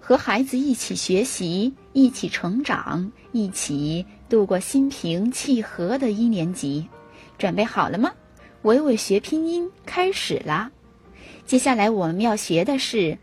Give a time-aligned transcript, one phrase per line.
[0.00, 6.88] 和孩子一起学习，一起成长，一起度过心平气和的一年级。
[7.38, 8.12] 准备好了吗？
[8.62, 10.70] 伟伟学拼音开始啦！
[11.46, 13.16] 接下来我们要学的是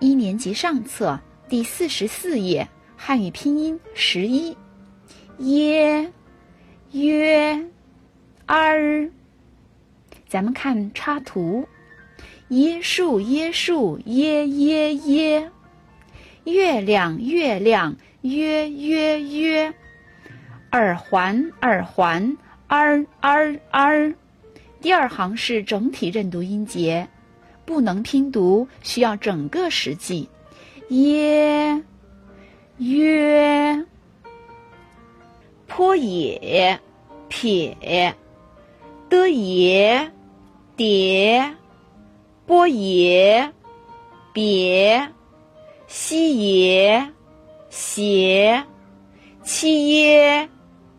[0.00, 4.56] 一年级上册第四十四页汉语拼音十一，
[5.38, 6.12] 耶，
[6.92, 7.64] 约，
[8.46, 9.10] 儿。
[10.28, 11.68] 咱们看插图，
[12.50, 15.50] 椰树，椰树，耶耶耶。
[16.46, 19.72] 月亮，月亮，约约约；
[20.70, 22.36] 耳环，耳环，
[22.68, 24.14] 儿儿儿。
[24.80, 27.08] 第二行是整体认读音节，
[27.64, 30.28] 不能拼读，需要整个实际。
[30.90, 31.82] 耶，
[32.78, 33.84] 约，
[35.66, 36.78] 坡野，
[37.28, 38.14] 撇，
[39.10, 40.12] 的野，
[40.76, 41.56] 叠，
[42.46, 43.52] 波野，
[44.32, 45.10] 别。
[45.86, 47.12] 西耶，
[47.70, 48.64] 斜，
[49.42, 50.48] 七耶，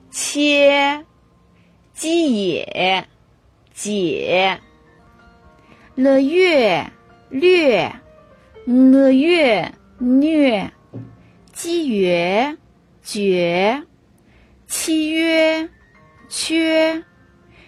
[0.10, 1.06] 切，
[1.94, 3.06] 鸡也，
[3.74, 4.60] 解，
[5.96, 6.90] 了月，
[7.30, 7.92] 略，
[8.66, 10.72] 了月，虐，
[11.52, 12.58] 鸡约，
[13.04, 13.84] 绝，
[14.68, 15.70] 七约，
[16.30, 17.04] 缺，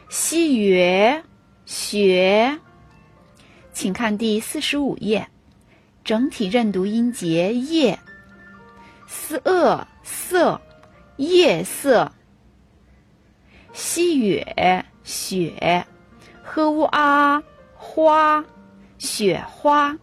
[0.07, 1.21] 西约，
[1.65, 2.57] 学。
[3.73, 5.27] 请看第四十五页。
[6.09, 7.99] 整体认读音节：夜、
[9.05, 10.59] 思恶色、
[11.17, 12.11] 夜色、
[13.73, 15.85] 西月雪、
[16.43, 17.43] ，h u a
[17.75, 18.43] 花、
[18.97, 19.95] 雪花、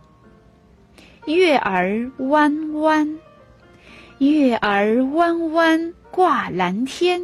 [1.24, 3.18] 月儿弯弯、
[4.18, 7.20] 月儿弯弯挂蓝天，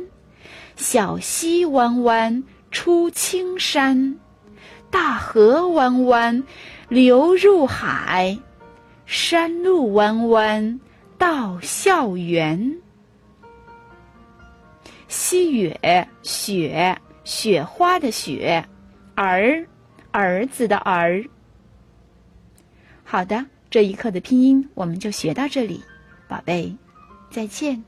[0.74, 4.18] 小溪弯弯出青山，
[4.90, 6.42] 大河弯弯
[6.88, 8.36] 流入海。
[9.06, 10.80] 山路弯弯
[11.18, 12.78] 到校园，
[15.08, 15.76] 西雨
[16.22, 18.64] 雪雪花的雪，
[19.14, 19.66] 儿
[20.10, 21.24] 儿子的儿。
[23.04, 25.82] 好的，这一课的拼音我们就学到这里，
[26.28, 26.74] 宝贝，
[27.30, 27.84] 再见。